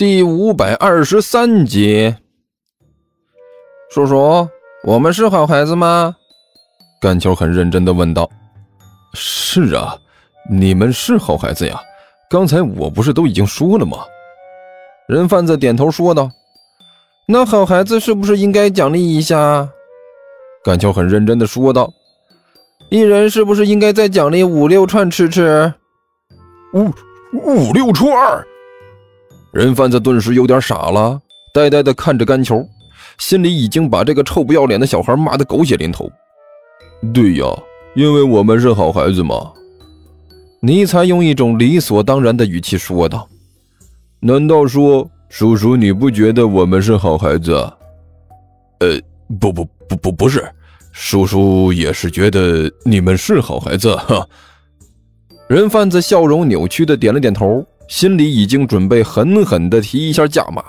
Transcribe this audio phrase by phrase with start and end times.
[0.00, 2.16] 第五百二十三集。
[3.90, 4.48] 叔叔，
[4.82, 6.16] 我们是好孩子吗？
[7.02, 8.26] 甘球很认真的问道。
[9.12, 9.94] 是啊，
[10.50, 11.78] 你们是好孩子呀。
[12.30, 13.98] 刚才我不是都已经说了吗？
[15.06, 16.30] 人贩子点头说道。
[17.28, 19.68] 那好孩子是不是应该奖励一下？
[20.64, 21.92] 甘球很认真的说道。
[22.88, 25.70] 一人是不是应该再奖励五六串吃吃？
[26.72, 26.90] 五
[27.44, 28.10] 五六串？
[29.52, 31.20] 人贩子顿时有点傻了，
[31.52, 32.64] 呆呆的看着甘球。
[33.18, 36.10] 心里已经把这个臭不要脸的小孩骂得狗血淋头。
[37.12, 37.46] 对呀，
[37.94, 39.52] 因为我们是好孩子嘛。
[40.60, 43.28] 尼采用一种理所当然的语气说道
[44.20, 47.52] ：“难道说，叔叔你不觉得我们是好孩子？”
[48.80, 48.98] 呃，
[49.40, 50.48] 不不不不不是，
[50.92, 53.94] 叔叔也是觉得你们是好孩子。
[53.96, 54.26] 哈。
[55.48, 60.62] 人贩子笑容扭曲的点了点头，心里已经准备狠狠的提一下价码。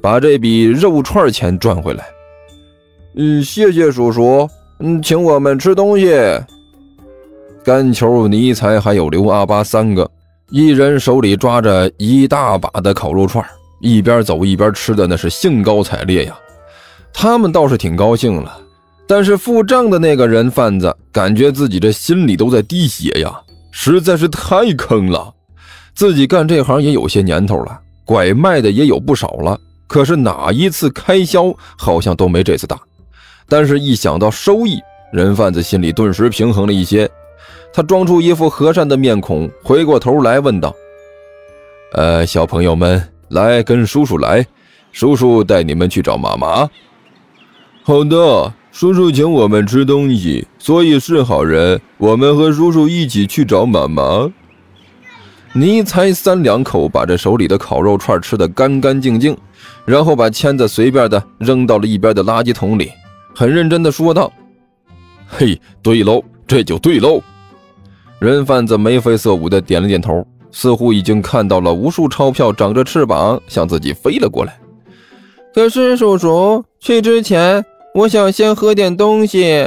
[0.00, 2.04] 把这笔肉串钱赚回来。
[3.14, 4.48] 嗯，谢谢叔叔。
[4.80, 6.12] 嗯，请我们吃东西。
[7.64, 10.08] 甘球、尼才还有刘阿八三个，
[10.50, 13.44] 一人手里抓着一大把的烤肉串，
[13.80, 16.36] 一边走一边吃的那是兴高采烈呀。
[17.12, 18.60] 他们倒是挺高兴了，
[19.06, 23.40] 但是付账的那个人贩子感觉自己这心里都在滴血呀，
[23.72, 25.34] 实在是太坑了。
[25.98, 29.58] 自己干这行也有些年头了，拐卖的也有不少了。
[29.88, 32.78] 可是哪一次开销好像都没这次大，
[33.48, 34.78] 但是一想到收益，
[35.12, 37.10] 人贩子心里顿时平衡了一些。
[37.72, 40.72] 他装出一副和善的面孔，回过头来问道
[41.94, 44.46] ：“呃，小朋友们，来跟叔叔来，
[44.92, 46.70] 叔叔带你们去找妈妈。”
[47.82, 51.80] 好的，叔叔请我们吃东西，所以是好人。
[51.96, 54.30] 我们和叔叔一起去找妈妈。
[55.60, 59.36] 尼才三两口把这手里的烤肉串吃得干干净净。
[59.84, 62.92] 然后把签子随便的扔到了一边的垃圾桶里，
[63.34, 64.30] 很认真的说道
[65.26, 67.22] ：“嘿，对喽，这就对喽。”
[68.20, 70.22] 人贩子眉飞色舞的点了点头，
[70.52, 74.60] 似乎已经看到了无数钞票长着翅膀向自己飞了过来。
[75.54, 79.66] 可是叔叔，去之前我想先喝点东西。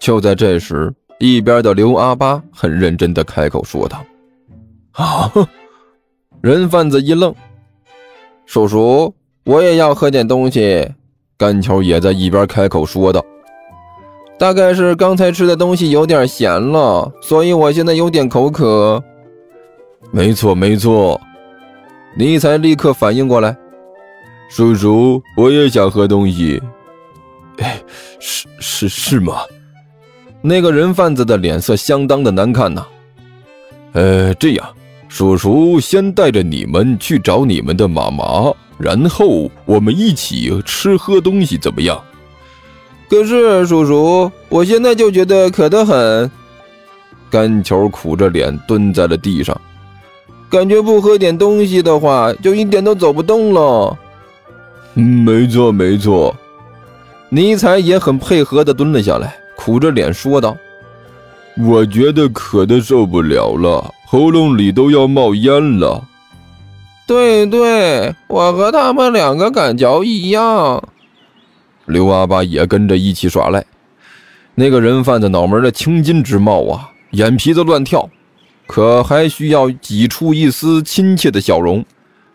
[0.00, 4.04] 就在这时，一边的刘阿八很认真的开口说道
[4.92, 5.30] ：“啊！
[6.42, 7.34] ”人贩子一愣。
[8.46, 9.14] 叔叔，
[9.44, 10.88] 我也要喝点东西。
[11.36, 13.24] 甘球也在一边开口说道
[14.38, 19.02] ：“大概是刚才吃的东西有点咸了，所以我现在有点口渴。”
[20.12, 21.20] 没错，没错。
[22.16, 23.56] 尼才立刻反应过来
[24.50, 26.62] ：“叔叔，我也想喝东西。”
[27.58, 27.82] 哎，
[28.18, 29.38] 是是是吗？
[30.42, 32.86] 那个人贩子的脸色相当的难看呐。
[33.92, 34.76] 呃，这样。
[35.14, 42.02] 叔叔先带着你们去找你们的妈妈，然后我们一起吃喝东西，怎么样？
[43.10, 46.30] 可是叔叔，我现在就觉得渴得很。
[47.28, 49.54] 甘球苦着脸蹲在了地上，
[50.48, 53.94] 感觉不喝点东西的话，就一点都走不动了。
[54.94, 56.34] 嗯，没错没错。
[57.28, 60.56] 尼采也很配合的蹲了下来，苦着脸说道
[61.60, 66.06] ：“我觉得渴的受不了了。”喉咙里都要冒烟了。
[67.06, 70.86] 对对，我和他们两个感觉一样。
[71.86, 73.64] 刘阿八也跟着一起耍赖。
[74.54, 78.06] 那个人贩子脑门的青筋直冒啊，眼皮子乱跳，
[78.66, 81.82] 可还需要挤出一丝亲切的笑容，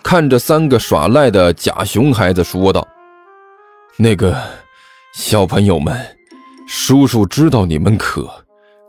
[0.02, 2.88] 看着三个耍赖的假熊孩子说道
[3.98, 4.36] ：“那个
[5.14, 5.96] 小朋友们，
[6.68, 8.28] 叔叔知道你们渴，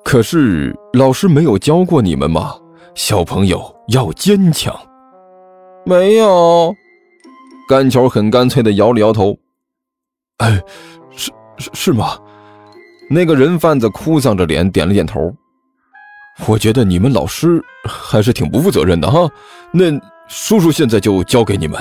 [0.02, 2.54] 可是老师没有教过你们吗？”
[2.98, 4.76] 小朋友要坚强。
[5.86, 6.74] 没有，
[7.68, 9.38] 甘球很干脆的摇了摇头。
[10.38, 10.60] 哎，
[11.12, 12.18] 是是是吗？
[13.08, 15.32] 那个人贩子哭丧着脸点了点头。
[16.44, 19.30] 我觉得你们老师还是挺不负责任的哈。
[19.72, 19.92] 那
[20.26, 21.80] 叔叔现在就教给你们：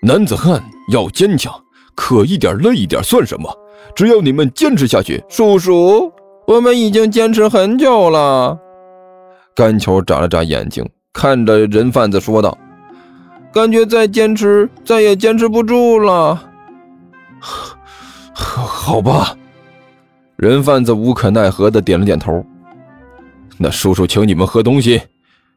[0.00, 1.52] 男子汉要坚强，
[1.96, 3.52] 渴一点累一点算什么？
[3.96, 6.12] 只要你们坚持下去，叔叔，
[6.46, 8.56] 我们已经坚持很久了。
[9.54, 12.56] 甘球眨了眨眼睛，看着人贩子说道
[13.52, 16.42] ：“感觉再坚持，再也坚持不住了。
[18.34, 19.36] ”好吧，
[20.36, 22.44] 人贩子无可奈何的点了点头。
[23.58, 25.00] 那叔叔请你们喝东西，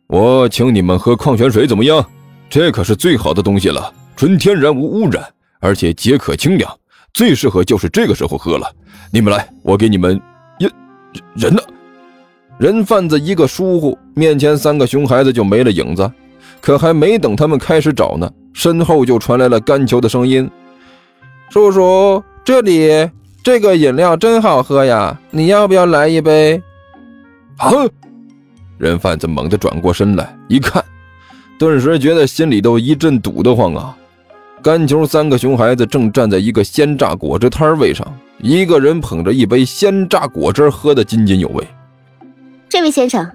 [0.08, 2.06] 我请你们喝矿泉水，怎么样？
[2.50, 5.24] 这可是最好的东西了，纯天然无污染，
[5.60, 6.72] 而且解渴清凉，
[7.14, 8.72] 最适合就是这个时候喝了。
[9.12, 10.22] 你们来，我给你们。
[10.60, 10.72] 人
[11.36, 11.62] 人呢？
[12.58, 16.10] 人贩子一个疏忽，面前三个熊孩子就没了影子。
[16.62, 20.50] 可还没等他们开始找呢，身后就传来了甘球的声音
[21.52, 23.10] ：“叔叔，这里
[23.44, 26.62] 这个饮料真好喝呀，你要不要来一杯？”
[27.58, 27.72] 啊！
[28.78, 30.84] 人贩子猛地转过身来一看，
[31.60, 33.96] 顿时觉得心里都一阵堵得慌啊！
[34.64, 38.08] 甘球三个熊孩子正站在一个鲜榨果汁摊位上，
[38.40, 41.64] 一个人捧着一杯鲜榨果汁喝得津津有味。
[42.70, 43.30] 这位先生，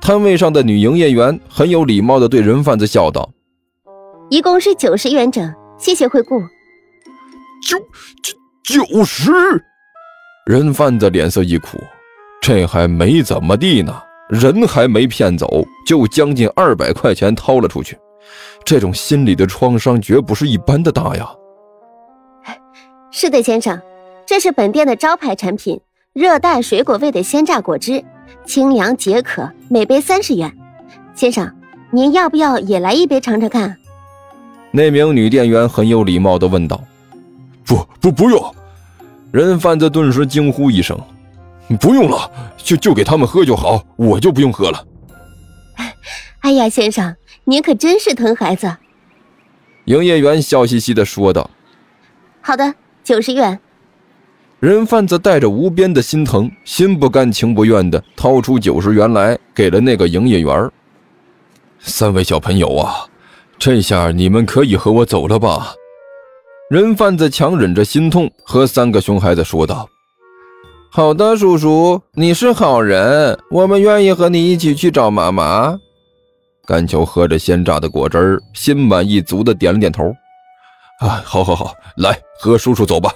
[0.00, 3.28] 摊位上的女营业员很有礼貌的对人贩子笑道
[4.30, 6.40] ：“一共是九十元整，谢谢惠顾。”
[7.62, 7.78] 九
[8.22, 9.30] 九九十！
[10.46, 11.78] 人贩子脸色一苦。
[12.40, 14.00] 这还没怎么地呢，
[14.30, 17.98] 人还没骗走，就将近二百块钱掏了出去，
[18.64, 21.28] 这种心理的创伤绝不是一般的大呀。
[23.10, 23.78] 是的，先生，
[24.24, 25.78] 这是本店的招牌产品——
[26.14, 28.02] 热带水果味的鲜榨果汁，
[28.50, 30.52] 清凉解渴，每杯三十元。
[31.14, 31.48] 先生，
[31.92, 33.76] 您要不要也来一杯尝尝看？
[34.72, 36.82] 那名女店员很有礼貌的问道。
[37.64, 38.54] 不不不用！
[39.30, 41.00] 人贩子顿时惊呼一声。
[41.78, 44.84] 不用了，就就给他们喝就好，我就不用喝了。
[46.40, 47.14] 哎呀，先生，
[47.44, 48.78] 您可真是疼孩子。
[49.84, 51.48] 营业员笑嘻嘻的说道
[52.42, 52.74] ：“好的，
[53.04, 53.60] 九十元。”
[54.60, 60.70] 人贩子带着无边的心疼，心不甘情不愿的掏出九十元来，给了那个营业员。
[61.78, 63.06] 三位小朋友啊，
[63.58, 65.72] 这下你们可以和我走了吧？
[66.68, 69.88] 人贩子强忍着心痛，和三个熊孩子说道。
[70.90, 75.74] 好的，叔叔，你是好人，我们愿意和你一起去找妈妈。
[76.66, 80.04] 甘球喝着鲜榨的果汁，心满意足的点了点头。
[81.00, 83.10] 啊，好，好，好，来和叔叔走吧。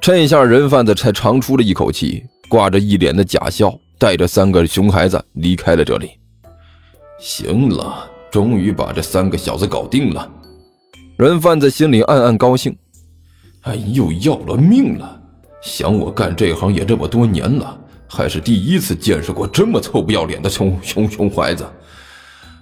[0.00, 6.12] 这下人贩子才长出了一口气，挂着一脸的假笑，带着三个熊孩子离开了这里。
[7.18, 10.26] 行了，终于把这三个小子搞定了。
[11.18, 12.74] 人贩子心里暗暗高兴。
[13.62, 15.20] 哎呦，要了命了！
[15.60, 21.66] 想我干这行也这么多年了，还是第一次见识过这么臭不要脸的熊熊熊孩子，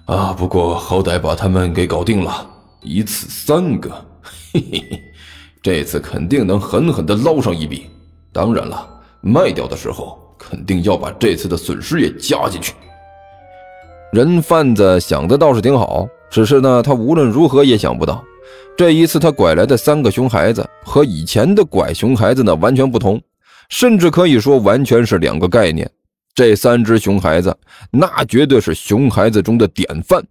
[0.07, 0.33] 啊！
[0.33, 2.45] 不过好歹把他们给搞定了，
[2.81, 3.89] 一次三个，
[4.51, 5.03] 嘿嘿嘿，
[5.69, 7.91] 这次肯定能狠狠的捞上一笔。
[8.33, 8.89] 当然了，
[9.21, 12.73] 卖掉的时候肯定要把这次的损失也加进去。
[14.11, 18.23] 人贩子想的倒是挺好，只是呢，他无论如何也想不到。
[18.75, 23.21] 这一次，他拐来的三个熊孩子和以前的拐熊孩子呢完全不同，
[23.69, 25.87] 甚至可以说完全是两个概念。
[26.33, 27.55] 这三只熊孩子，
[27.91, 30.25] 那绝对是熊孩子中的典范，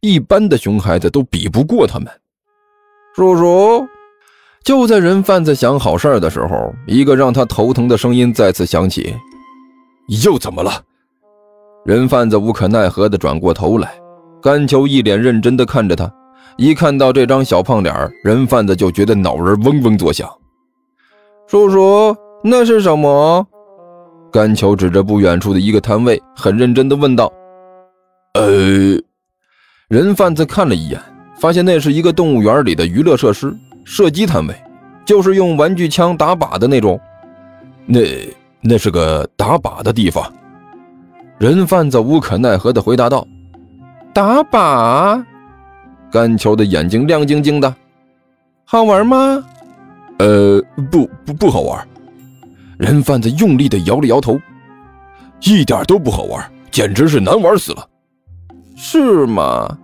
[0.00, 2.08] 一般的熊孩子都比不过他们。
[3.14, 3.86] 叔叔，
[4.64, 9.14] 就在人贩子想好事儿的时候，一个让他头疼的声音再次响起
[10.24, 10.70] ：“又怎么了？”
[11.84, 13.92] 人贩子无可奈何地转过头来，
[14.40, 16.08] 甘球一脸认真地看着他。
[16.58, 20.28] 一看到这张小胖脸人贩子就觉得脑仁嗡嗡作响。
[21.48, 23.44] 叔叔，那是什么？
[24.30, 27.32] 甘球指着不远处的一个摊位，很认真地问道。
[28.34, 28.96] 呃，
[29.88, 31.00] 人贩子看了一眼，
[31.36, 33.52] 发现那是一个动物园里的娱乐设施
[33.84, 34.54] 射击摊位，
[35.04, 36.98] 就是用玩具枪打靶的那种。
[37.84, 38.00] 那
[38.60, 40.32] 那是个打靶的地方。
[41.38, 43.26] 人贩子无可奈何地回答道
[44.14, 45.24] ：“打靶。”
[46.12, 47.74] 甘球的眼睛亮晶晶的，
[48.64, 49.42] 好玩吗？
[50.18, 51.88] 呃，不不不好玩。
[52.78, 54.38] 人贩子用力的摇了摇头，
[55.40, 57.88] 一点都不好玩，简直是难玩死了。
[58.76, 59.76] 是吗？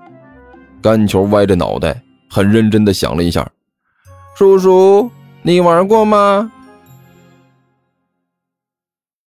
[0.81, 2.01] 甘球歪着脑袋，
[2.31, 3.49] 很认真的想了一下。
[4.39, 5.11] 叔叔，
[5.43, 6.53] 你玩过吗？